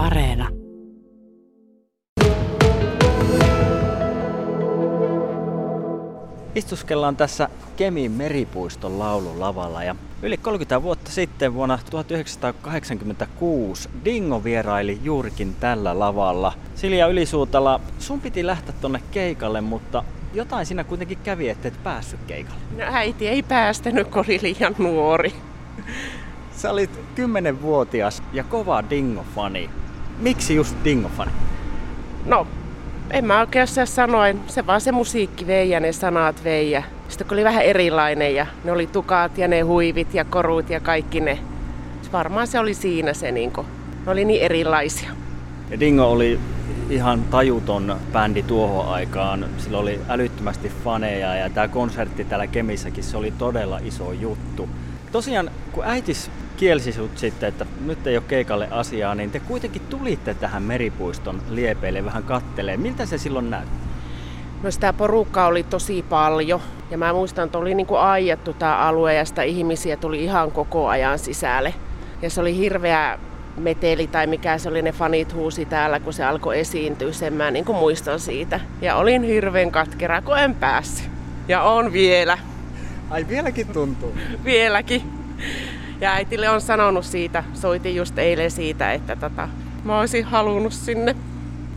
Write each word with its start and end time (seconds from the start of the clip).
Areena. 0.00 0.48
Istuskellaan 6.54 7.16
tässä 7.16 7.48
Kemin 7.76 8.12
meripuiston 8.12 8.98
laululavalla 8.98 9.84
ja 9.84 9.96
yli 10.22 10.36
30 10.36 10.82
vuotta 10.82 11.10
sitten 11.10 11.54
vuonna 11.54 11.78
1986 11.90 13.88
Dingo 14.04 14.44
vieraili 14.44 14.98
juurikin 15.02 15.54
tällä 15.60 15.98
lavalla. 15.98 16.52
Silja 16.74 17.06
Ylisuutala, 17.06 17.80
sun 17.98 18.20
piti 18.20 18.46
lähteä 18.46 18.74
tonne 18.80 19.02
keikalle, 19.10 19.60
mutta 19.60 20.04
jotain 20.34 20.66
siinä 20.66 20.84
kuitenkin 20.84 21.18
kävi, 21.18 21.48
että 21.48 21.68
et 21.68 21.82
päässyt 21.82 22.20
keikalle. 22.26 22.60
No 22.76 22.84
äiti 22.92 23.28
ei 23.28 23.42
päästänyt, 23.42 24.08
kun 24.08 24.24
oli 24.28 24.38
liian 24.42 24.74
nuori. 24.78 25.32
Sä 26.56 26.70
olit 26.70 26.90
10-vuotias 27.16 28.22
ja 28.32 28.44
kova 28.44 28.84
Dingo-fani. 28.90 29.70
Miksi 30.18 30.54
just 30.54 30.76
Dingo-fani? 30.84 31.30
No, 32.26 32.46
en 33.10 33.24
mä 33.24 33.40
oikeastaan 33.40 33.86
sanoin. 33.86 34.40
Se 34.46 34.66
vaan 34.66 34.80
se 34.80 34.92
musiikki 34.92 35.46
vei 35.46 35.70
ja 35.70 35.80
ne 35.80 35.92
sanat 35.92 36.44
vei. 36.44 36.70
Ja 36.70 36.82
sitten 37.08 37.26
kun 37.26 37.34
oli 37.34 37.44
vähän 37.44 37.64
erilainen 37.64 38.34
ja 38.34 38.46
ne 38.64 38.72
oli 38.72 38.86
tukat 38.86 39.38
ja 39.38 39.48
ne 39.48 39.60
huivit 39.60 40.14
ja 40.14 40.24
korut 40.24 40.70
ja 40.70 40.80
kaikki 40.80 41.20
ne. 41.20 41.38
Varmaan 42.12 42.46
se 42.46 42.58
oli 42.58 42.74
siinä 42.74 43.14
se 43.14 43.32
niinku. 43.32 43.66
Ne 44.06 44.12
oli 44.12 44.24
niin 44.24 44.42
erilaisia. 44.42 45.10
Ja 45.70 45.80
Dingo 45.80 46.10
oli 46.10 46.40
ihan 46.90 47.24
tajuton 47.24 47.96
bändi 48.12 48.42
tuohon 48.42 48.94
aikaan. 48.94 49.46
Sillä 49.58 49.78
oli 49.78 50.00
älyttömästi 50.08 50.72
faneja 50.84 51.34
ja 51.34 51.50
tämä 51.50 51.68
konsertti 51.68 52.24
täällä 52.24 52.46
Kemissäkin 52.46 53.04
se 53.04 53.16
oli 53.16 53.30
todella 53.38 53.78
iso 53.82 54.12
juttu. 54.12 54.68
Tosiaan, 55.12 55.50
kun 55.72 55.84
äitis 55.84 56.30
kielsi 56.60 56.92
sut 56.92 57.18
sitten, 57.18 57.48
että 57.48 57.66
nyt 57.86 58.06
ei 58.06 58.16
ole 58.16 58.24
keikalle 58.28 58.68
asiaa, 58.70 59.14
niin 59.14 59.30
te 59.30 59.40
kuitenkin 59.40 59.82
tulitte 59.82 60.34
tähän 60.34 60.62
meripuiston 60.62 61.42
liepeille 61.50 62.04
vähän 62.04 62.22
kattelee. 62.22 62.76
Miltä 62.76 63.06
se 63.06 63.18
silloin 63.18 63.50
näytti? 63.50 63.76
No 64.62 64.70
sitä 64.70 64.92
porukkaa 64.92 65.46
oli 65.46 65.62
tosi 65.62 66.04
paljon. 66.08 66.60
Ja 66.90 66.98
mä 66.98 67.12
muistan, 67.12 67.44
että 67.44 67.58
oli 67.58 67.74
niinku 67.74 67.94
aiettu 67.94 68.52
tämä 68.52 68.76
alue 68.76 69.14
ja 69.14 69.24
sitä 69.24 69.42
ihmisiä 69.42 69.96
tuli 69.96 70.24
ihan 70.24 70.52
koko 70.52 70.88
ajan 70.88 71.18
sisälle. 71.18 71.74
Ja 72.22 72.30
se 72.30 72.40
oli 72.40 72.56
hirveä 72.56 73.18
meteli 73.56 74.06
tai 74.06 74.26
mikä 74.26 74.58
se 74.58 74.68
oli, 74.68 74.82
ne 74.82 74.92
fanit 74.92 75.34
huusi 75.34 75.64
täällä, 75.64 76.00
kun 76.00 76.12
se 76.12 76.24
alkoi 76.24 76.60
esiintyä, 76.60 77.12
sen 77.12 77.32
mä 77.32 77.50
niin 77.50 77.64
muistan 77.66 78.20
siitä. 78.20 78.60
Ja 78.82 78.96
olin 78.96 79.22
hirveän 79.22 79.70
katkera, 79.70 80.22
kun 80.22 80.38
en 80.38 80.54
päässyt. 80.54 81.10
Ja 81.48 81.62
on 81.62 81.92
vielä. 81.92 82.38
Ai 83.10 83.28
vieläkin 83.28 83.66
tuntuu? 83.66 84.14
vieläkin. 84.44 85.02
Ja 86.00 86.12
äitille 86.12 86.48
on 86.48 86.60
sanonut 86.60 87.04
siitä, 87.04 87.44
soitin 87.54 87.96
just 87.96 88.18
eilen 88.18 88.50
siitä, 88.50 88.92
että 88.92 89.16
tota, 89.16 89.48
mä 89.84 90.00
olisin 90.00 90.24
halunnut 90.24 90.72
sinne. 90.72 91.16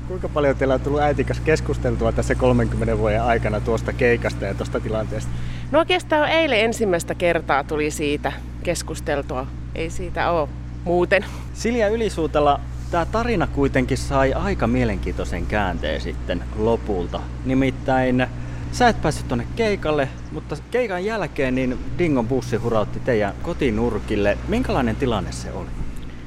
Kuinka 0.07 0.29
paljon 0.29 0.55
teillä 0.55 0.73
on 0.73 0.81
tullut 0.81 1.01
äitikas 1.01 1.39
keskusteltua 1.39 2.11
tässä 2.11 2.35
30 2.35 2.97
vuoden 2.97 3.23
aikana 3.23 3.59
tuosta 3.59 3.93
keikasta 3.93 4.45
ja 4.45 4.53
tuosta 4.53 4.79
tilanteesta? 4.79 5.31
No 5.71 5.79
oikeastaan 5.79 6.29
eilen 6.29 6.59
ensimmäistä 6.59 7.15
kertaa 7.15 7.63
tuli 7.63 7.91
siitä 7.91 8.31
keskusteltua. 8.63 9.47
Ei 9.75 9.89
siitä 9.89 10.31
ole 10.31 10.49
muuten. 10.83 11.25
Silja 11.53 11.87
Ylisuutela, 11.87 12.59
tämä 12.91 13.05
tarina 13.05 13.47
kuitenkin 13.47 13.97
sai 13.97 14.33
aika 14.33 14.67
mielenkiintoisen 14.67 15.45
käänteen 15.45 16.01
sitten 16.01 16.43
lopulta. 16.57 17.19
Nimittäin 17.45 18.27
Sä 18.73 18.89
et 18.89 19.01
päässyt 19.01 19.27
tonne 19.27 19.47
keikalle, 19.55 20.09
mutta 20.31 20.55
keikan 20.71 21.05
jälkeen 21.05 21.55
niin 21.55 21.77
Dingon 21.97 22.27
bussi 22.27 22.55
hurautti 22.55 22.99
teidän 22.99 23.33
kotinurkille. 23.41 24.37
Minkälainen 24.47 24.95
tilanne 24.95 25.31
se 25.31 25.51
oli? 25.51 25.67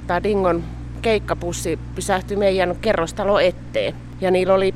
Tämä 0.06 0.22
Dingon 0.22 0.64
keikkapussi 1.02 1.78
pysähtyi 1.94 2.36
meidän 2.36 2.76
kerrostalo 2.80 3.38
eteen. 3.38 3.94
Ja 4.20 4.30
niillä 4.30 4.54
oli 4.54 4.74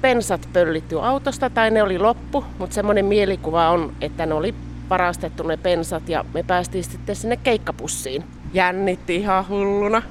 pensat 0.00 0.48
pöllitty 0.52 1.00
autosta 1.00 1.50
tai 1.50 1.70
ne 1.70 1.82
oli 1.82 1.98
loppu, 1.98 2.44
mutta 2.58 2.74
semmoinen 2.74 3.04
mielikuva 3.04 3.70
on, 3.70 3.92
että 4.00 4.26
ne 4.26 4.34
oli 4.34 4.54
varastettu 4.90 5.42
ne 5.42 5.56
pensat 5.56 6.08
ja 6.08 6.24
me 6.34 6.42
päästiin 6.42 6.84
sitten 6.84 7.16
sinne 7.16 7.36
keikkapussiin. 7.36 8.24
Jännitti 8.52 9.16
ihan 9.16 9.48
hulluna. 9.48 10.02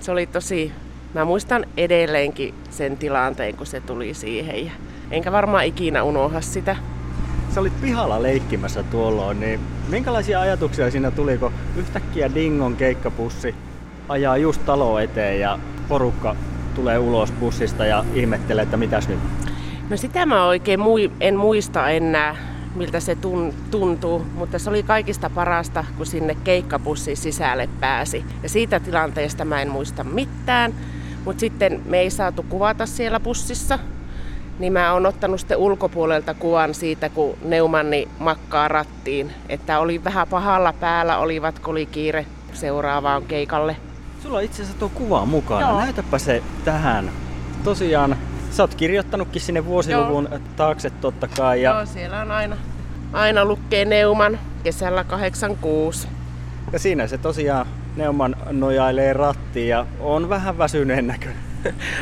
Se 0.00 0.12
oli 0.12 0.26
tosi, 0.26 0.72
mä 1.14 1.24
muistan 1.24 1.66
edelleenkin 1.76 2.54
sen 2.70 2.96
tilanteen, 2.96 3.56
kun 3.56 3.66
se 3.66 3.80
tuli 3.80 4.14
siihen. 4.14 4.66
Ja 4.66 4.72
enkä 5.10 5.32
varmaan 5.32 5.64
ikinä 5.64 6.02
unohda 6.02 6.40
sitä. 6.40 6.76
Sä 7.54 7.60
olit 7.60 7.80
pihalla 7.80 8.22
leikkimässä 8.22 8.82
tuolloin, 8.82 9.40
niin 9.40 9.60
minkälaisia 9.88 10.40
ajatuksia 10.40 10.90
siinä 10.90 11.10
tuli, 11.10 11.38
kun 11.38 11.52
yhtäkkiä 11.76 12.34
Dingon 12.34 12.76
keikkapussi 12.76 13.54
ajaa 14.08 14.36
just 14.36 14.64
talo 14.66 14.98
eteen 14.98 15.40
ja 15.40 15.58
porukka 15.88 16.36
tulee 16.74 16.98
ulos 16.98 17.32
bussista 17.32 17.86
ja 17.86 18.04
ihmettelee, 18.14 18.62
että 18.62 18.76
mitäs 18.76 19.08
nyt? 19.08 19.18
No 19.90 19.96
sitä 19.96 20.26
mä 20.26 20.46
oikein 20.46 20.80
mui, 20.80 21.12
en 21.20 21.36
muista 21.36 21.90
enää, 21.90 22.36
miltä 22.74 23.00
se 23.00 23.14
tun, 23.14 23.54
tuntuu, 23.70 24.26
mutta 24.34 24.58
se 24.58 24.70
oli 24.70 24.82
kaikista 24.82 25.30
parasta, 25.30 25.84
kun 25.96 26.06
sinne 26.06 26.36
keikkapussin 26.44 27.16
sisälle 27.16 27.68
pääsi. 27.80 28.24
Ja 28.42 28.48
siitä 28.48 28.80
tilanteesta 28.80 29.44
mä 29.44 29.62
en 29.62 29.70
muista 29.70 30.04
mitään, 30.04 30.74
mutta 31.24 31.40
sitten 31.40 31.82
me 31.84 31.98
ei 31.98 32.10
saatu 32.10 32.42
kuvata 32.42 32.86
siellä 32.86 33.20
bussissa, 33.20 33.78
niin 34.58 34.72
mä 34.72 34.92
oon 34.92 35.06
ottanut 35.06 35.40
sitten 35.40 35.58
ulkopuolelta 35.58 36.34
kuvan 36.34 36.74
siitä, 36.74 37.08
kun 37.08 37.38
Neumanni 37.44 38.08
makkaa 38.18 38.68
rattiin. 38.68 39.32
Että 39.48 39.78
oli 39.78 40.04
vähän 40.04 40.28
pahalla 40.28 40.72
päällä, 40.72 41.18
olivat 41.18 41.60
oli 41.66 41.86
kiire 41.86 42.26
seuraavaan 42.52 43.22
keikalle. 43.22 43.76
Sulla 44.22 44.38
on 44.38 44.44
itse 44.44 44.62
asiassa 44.62 44.78
tuo 44.78 44.88
kuva 44.88 45.26
mukana. 45.26 45.60
Joo. 45.60 45.80
Näytäpä 45.80 46.18
se 46.18 46.42
tähän. 46.64 47.10
Tosiaan, 47.64 48.16
sä 48.50 48.62
oot 48.62 48.74
kirjoittanut 48.74 49.28
sinne 49.36 49.64
vuosiluvun 49.64 50.28
Joo. 50.30 50.40
taakse 50.56 50.90
totta 50.90 51.28
kai. 51.36 51.62
Ja... 51.62 51.70
Joo, 51.74 51.86
siellä 51.86 52.20
on 52.20 52.30
aina, 52.30 52.56
aina 53.12 53.44
lukee 53.44 53.84
Neuman 53.84 54.38
kesällä 54.64 55.04
86. 55.04 56.08
Ja 56.72 56.78
siinä 56.78 57.06
se 57.06 57.18
tosiaan 57.18 57.66
Neuman 57.96 58.36
nojailee 58.50 59.12
rattiin 59.12 59.68
ja 59.68 59.86
on 60.00 60.28
vähän 60.28 60.58
väsyneen 60.58 61.06
näköinen. 61.06 61.48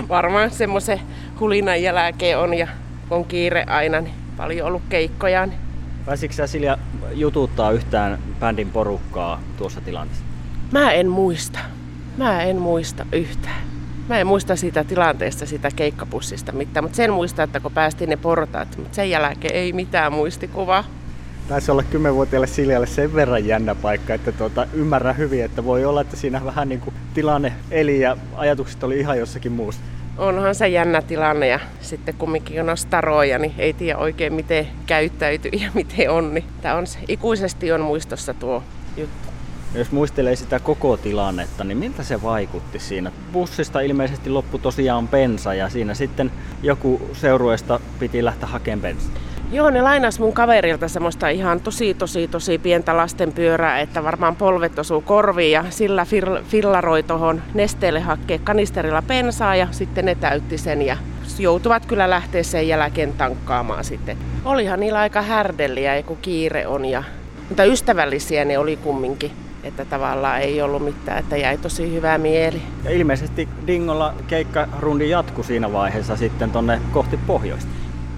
varmaan 0.09 0.51
semmoisen 0.51 1.01
hulinan 1.41 1.83
jälkeen 1.83 2.39
on 2.39 2.55
ja 2.55 2.69
on 3.11 3.25
kiire 3.25 3.65
aina, 3.65 4.01
niin 4.01 4.15
paljon 4.37 4.69
ollut 4.69 4.83
keikkoja. 4.89 5.47
Niin. 5.47 5.59
Pääsitkö 6.07 6.37
sä 6.37 6.47
Silja 6.47 6.79
jututtaa 7.13 7.71
yhtään 7.71 8.19
bändin 8.41 8.71
porukkaa 8.71 9.41
tuossa 9.57 9.81
tilanteessa? 9.81 10.25
Mä 10.73 10.93
en 10.93 11.09
muista. 11.09 11.59
Mä 12.17 12.43
en 12.43 12.57
muista 12.57 13.07
yhtään. 13.13 13.63
Mä 14.09 14.19
en 14.19 14.27
muista 14.27 14.57
siitä 14.57 14.85
tilanteesta, 14.85 15.47
sitä 15.47 15.69
keikkapussista 15.77 16.53
mitään, 16.53 16.85
mutta 16.85 16.97
sen 16.97 17.13
muista, 17.13 17.43
että 17.43 17.61
kun 17.61 17.73
päästiin 17.73 18.11
ne 18.11 18.17
portaat, 18.17 18.77
mutta 18.77 18.95
sen 18.95 19.11
jälkeen 19.11 19.55
ei 19.55 19.73
mitään 19.73 20.13
muistikuvaa 20.13 20.85
taisi 21.49 21.71
olla 21.71 21.83
kymmenvuotiaalle 21.83 22.47
Siljalle 22.47 22.87
sen 22.87 23.15
verran 23.15 23.47
jännä 23.47 23.75
paikka, 23.75 24.15
että 24.15 24.33
tuota, 24.33 24.67
ymmärrän 24.73 25.17
hyvin, 25.17 25.45
että 25.45 25.65
voi 25.65 25.85
olla, 25.85 26.01
että 26.01 26.17
siinä 26.17 26.45
vähän 26.45 26.69
niin 26.69 26.81
kuin 26.81 26.95
tilanne 27.15 27.53
eli 27.71 28.01
ja 28.01 28.17
ajatukset 28.37 28.85
oli 28.85 29.01
ihan 29.01 29.19
jossakin 29.19 29.53
muussa. 29.53 29.81
Onhan 30.19 30.55
se 30.55 30.69
jännä 30.69 31.03
tilanne 31.03 31.49
ja 31.49 31.61
sitten 31.81 32.15
kumminkin 32.15 32.71
on 32.71 32.77
staroja, 32.77 33.39
niin 33.39 33.55
ei 33.59 33.73
tiedä 33.73 33.99
oikein 33.99 34.33
miten 34.33 34.69
käyttäytyy 34.87 35.51
ja 35.51 35.71
miten 35.75 36.11
on. 36.11 36.35
Niin 36.35 36.45
tämä 36.63 36.75
on 36.75 36.87
se, 36.87 36.99
ikuisesti 37.09 37.73
on 37.73 37.81
muistossa 37.81 38.35
tuo 38.35 38.63
juttu. 38.97 39.27
Jos 39.75 39.93
muistelee 39.93 40.37
sitä 40.37 40.61
koko 40.61 40.97
tilannetta, 40.97 41.65
niin 41.65 41.79
miltä 41.79 42.03
se 42.03 42.23
vaikutti 42.23 42.79
siinä? 42.79 43.13
Bussista 43.33 43.81
ilmeisesti 43.81 44.31
loppu 44.31 44.59
tosiaan 44.59 45.09
pensa 45.09 45.55
ja 45.55 45.69
siinä 45.69 45.95
sitten 45.95 46.33
joku 46.63 47.11
seurueesta 47.13 47.81
piti 47.99 48.25
lähteä 48.25 48.49
hakemaan 48.49 48.81
bensaa. 48.81 49.13
Joo, 49.53 49.71
ne 49.71 49.83
lainas 49.83 50.21
mun 50.21 50.33
kaverilta 50.33 50.89
semmoista 50.89 51.29
ihan 51.29 51.61
tosi, 51.61 51.95
tosi, 51.95 52.29
tosi 52.29 52.59
pientä 52.59 52.97
lastenpyörää, 52.97 53.81
että 53.81 54.05
varmaan 54.05 54.37
polvet 54.37 54.79
osuu 54.79 55.01
korviin 55.01 55.53
ja 55.53 55.65
sillä 55.71 56.07
fillaroi 56.45 57.03
tuohon 57.03 57.43
nesteelle 57.55 58.01
hakkeen 58.01 58.41
kanisterilla 58.41 59.03
pensaa 59.03 59.57
ja 59.57 59.69
sitten 59.71 60.05
ne 60.05 60.15
täytti 60.15 60.59
sen 60.59 60.83
ja 60.83 60.97
joutuvat 61.39 61.87
kyllä 61.87 62.11
lähteä 62.11 62.43
sen 62.43 62.69
jälkeen 62.69 63.13
tankkaamaan 63.13 63.85
sitten. 63.85 64.17
Olihan 64.45 64.81
niillä 64.81 64.99
aika 64.99 65.23
härdelliä, 65.23 66.03
kun 66.03 66.19
kiire 66.23 66.67
on, 66.67 66.85
ja, 66.85 67.03
mutta 67.49 67.65
ystävällisiä 67.65 68.45
ne 68.45 68.59
oli 68.59 68.77
kumminkin 68.77 69.31
että 69.65 69.85
tavallaan 69.85 70.41
ei 70.41 70.63
ollut 70.63 70.85
mitään, 70.85 71.19
että 71.19 71.37
jäi 71.37 71.59
tosi 71.59 71.93
hyvä 71.93 72.19
mieli. 72.19 72.63
Ja 72.85 72.91
ilmeisesti 72.91 73.49
Dingolla 73.67 74.15
keikkarundi 74.27 75.11
jatkui 75.11 75.45
siinä 75.45 75.73
vaiheessa 75.73 76.17
sitten 76.17 76.51
tonne 76.51 76.81
kohti 76.93 77.17
pohjoista 77.27 77.71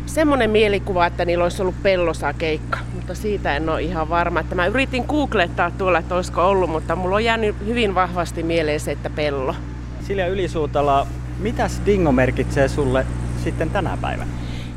semmoinen 0.09 0.51
mielikuva, 0.51 1.07
että 1.07 1.25
niillä 1.25 1.45
olisi 1.45 1.63
ollut 1.63 1.83
pellosa 1.83 2.33
keikka, 2.33 2.79
mutta 2.95 3.15
siitä 3.15 3.57
en 3.57 3.69
ole 3.69 3.83
ihan 3.83 4.09
varma. 4.09 4.41
Että 4.41 4.55
mä 4.55 4.67
yritin 4.67 5.05
googlettaa 5.09 5.71
tuolla, 5.71 5.99
että 5.99 6.15
olisiko 6.15 6.49
ollut, 6.49 6.71
mutta 6.71 6.97
mulla 6.97 7.17
on 7.17 7.25
jäänyt 7.25 7.57
hyvin 7.67 7.95
vahvasti 7.95 8.43
mieleen 8.43 8.81
se, 8.81 8.93
että 8.93 9.11
pello. 9.11 9.55
Silja 10.01 10.27
Ylisuutala, 10.27 11.07
mitäs 11.39 11.83
Dingo 11.87 12.13
merkitsee 12.13 12.69
sulle 12.69 13.07
sitten 13.45 13.71
tänä 13.71 13.99
päivänä? 14.01 14.31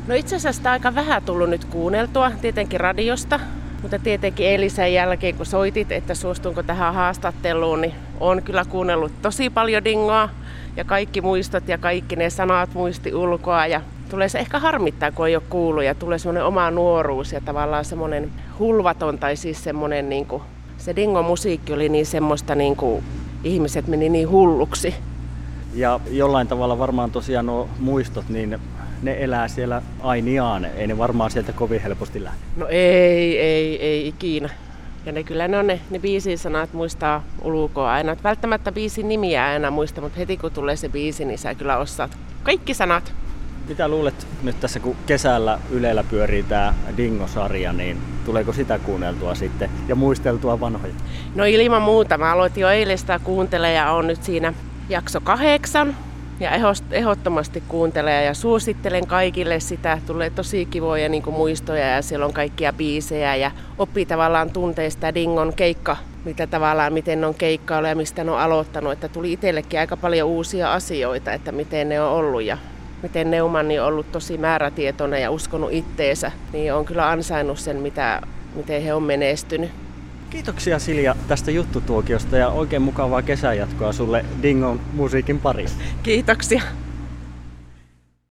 No 0.06 0.14
itse 0.14 0.36
asiassa 0.36 0.58
sitä 0.58 0.70
aika 0.70 0.94
vähän 0.94 1.22
tullut 1.22 1.50
nyt 1.50 1.64
kuunneltua, 1.64 2.30
tietenkin 2.30 2.80
radiosta, 2.80 3.40
mutta 3.82 3.98
tietenkin 3.98 4.46
eilisen 4.46 4.94
jälkeen, 4.94 5.34
kun 5.34 5.46
soitit, 5.46 5.92
että 5.92 6.14
suostunko 6.14 6.62
tähän 6.62 6.94
haastatteluun, 6.94 7.80
niin 7.80 7.94
on 8.20 8.42
kyllä 8.42 8.64
kuunnellut 8.64 9.22
tosi 9.22 9.50
paljon 9.50 9.84
dingoa 9.84 10.28
ja 10.76 10.84
kaikki 10.84 11.20
muistot 11.20 11.68
ja 11.68 11.78
kaikki 11.78 12.16
ne 12.16 12.30
sanat 12.30 12.74
muisti 12.74 13.14
ulkoa 13.14 13.66
ja 13.66 13.80
tulee 14.12 14.28
se 14.28 14.38
ehkä 14.38 14.58
harmittaa, 14.58 15.12
kun 15.12 15.28
ei 15.28 15.36
ole 15.36 15.42
kuullut 15.50 15.84
ja 15.84 15.94
tulee 15.94 16.18
semmoinen 16.18 16.44
oma 16.44 16.70
nuoruus 16.70 17.32
ja 17.32 17.40
tavallaan 17.40 17.84
semmoinen 17.84 18.30
hulvaton 18.58 19.18
tai 19.18 19.36
siis 19.36 19.64
semmoinen 19.64 20.08
niin 20.08 20.26
kuin, 20.26 20.42
se 20.78 20.96
dingo-musiikki 20.96 21.72
oli 21.72 21.88
niin 21.88 22.06
semmoista 22.06 22.54
niin 22.54 22.76
kuin, 22.76 23.04
ihmiset 23.44 23.86
meni 23.86 24.08
niin 24.08 24.28
hulluksi. 24.28 24.94
Ja 25.74 26.00
jollain 26.10 26.48
tavalla 26.48 26.78
varmaan 26.78 27.10
tosiaan 27.10 27.46
nuo 27.46 27.68
muistot, 27.78 28.28
niin 28.28 28.58
ne 29.02 29.16
elää 29.24 29.48
siellä 29.48 29.82
ainiaan. 30.02 30.64
Ei 30.64 30.86
ne 30.86 30.98
varmaan 30.98 31.30
sieltä 31.30 31.52
kovin 31.52 31.82
helposti 31.82 32.24
lähde. 32.24 32.38
No 32.56 32.66
ei, 32.68 33.38
ei, 33.38 33.82
ei 33.82 34.08
ikinä. 34.08 34.48
Ja 35.06 35.12
ne 35.12 35.22
kyllä 35.22 35.48
ne 35.48 35.58
on 35.58 35.66
ne, 35.66 35.80
ne 35.90 35.98
biisin 35.98 36.38
sanat 36.38 36.72
muistaa 36.72 37.22
ulkoa 37.42 37.92
aina. 37.92 38.12
Et 38.12 38.24
välttämättä 38.24 38.72
biisin 38.72 39.08
nimiä 39.08 39.46
aina 39.46 39.70
muista, 39.70 40.00
mutta 40.00 40.18
heti 40.18 40.36
kun 40.36 40.52
tulee 40.52 40.76
se 40.76 40.88
biisi, 40.88 41.24
niin 41.24 41.38
sä 41.38 41.54
kyllä 41.54 41.78
osaat 41.78 42.18
kaikki 42.42 42.74
sanat. 42.74 43.21
Mitä 43.68 43.88
luulet 43.88 44.26
nyt 44.42 44.60
tässä, 44.60 44.80
kun 44.80 44.96
kesällä 45.06 45.58
Ylellä 45.70 46.04
pyörii 46.04 46.42
tämä 46.42 46.74
Dingo-sarja, 46.96 47.72
niin 47.72 47.98
tuleeko 48.24 48.52
sitä 48.52 48.78
kuunneltua 48.78 49.34
sitten 49.34 49.70
ja 49.88 49.94
muisteltua 49.94 50.60
vanhoja? 50.60 50.94
No 51.34 51.44
ilman 51.44 51.82
muuta. 51.82 52.18
Mä 52.18 52.32
aloitin 52.32 52.60
jo 52.60 52.68
eilen 52.68 52.98
sitä 52.98 53.20
kuuntelemaan 53.24 53.74
ja 53.74 53.92
on 53.92 54.06
nyt 54.06 54.22
siinä 54.22 54.54
jakso 54.88 55.20
kahdeksan. 55.20 55.96
Ja 56.40 56.50
ehdottomasti 56.90 57.62
kuuntelen 57.68 58.26
ja 58.26 58.34
suosittelen 58.34 59.06
kaikille 59.06 59.60
sitä. 59.60 59.98
Tulee 60.06 60.30
tosi 60.30 60.66
kivoja 60.66 61.08
niin 61.08 61.22
kuin 61.22 61.36
muistoja 61.36 61.86
ja 61.86 62.02
siellä 62.02 62.26
on 62.26 62.32
kaikkia 62.32 62.72
biisejä 62.72 63.36
ja 63.36 63.50
oppii 63.78 64.06
tavallaan 64.06 64.50
tunteista 64.50 65.14
Dingon 65.14 65.52
keikka, 65.52 65.96
mitä 66.24 66.46
tavallaan, 66.46 66.92
miten 66.92 67.20
ne 67.20 67.26
on 67.26 67.34
keikkailu 67.34 67.86
ja 67.86 67.94
mistä 67.94 68.24
ne 68.24 68.30
on 68.30 68.38
aloittanut. 68.40 68.92
Että 68.92 69.08
tuli 69.08 69.32
itsellekin 69.32 69.80
aika 69.80 69.96
paljon 69.96 70.28
uusia 70.28 70.72
asioita, 70.72 71.32
että 71.32 71.52
miten 71.52 71.88
ne 71.88 72.00
on 72.00 72.12
ollut 72.12 72.42
ja 72.42 72.58
miten 73.02 73.30
Neumanni 73.30 73.78
on 73.78 73.86
ollut 73.86 74.12
tosi 74.12 74.38
määrätietoinen 74.38 75.22
ja 75.22 75.30
uskonut 75.30 75.72
itteensä, 75.72 76.32
niin 76.52 76.74
on 76.74 76.84
kyllä 76.84 77.08
ansainnut 77.08 77.58
sen, 77.58 77.76
mitä, 77.76 78.22
miten 78.54 78.82
he 78.82 78.94
on 78.94 79.02
menestynyt. 79.02 79.70
Kiitoksia 80.30 80.78
Silja 80.78 81.16
tästä 81.28 81.50
juttutuokiosta 81.50 82.36
ja 82.36 82.48
oikein 82.48 82.82
mukavaa 82.82 83.22
kesänjatkoa 83.22 83.92
sulle 83.92 84.24
Dingon 84.42 84.80
musiikin 84.92 85.40
pariin. 85.40 85.68
Kiitoksia. 86.02 86.62